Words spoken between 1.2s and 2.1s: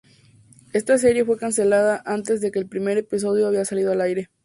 fue cancelada